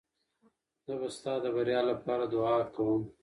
[0.85, 3.01] زه به ستا د بریا لپاره دعا کوم.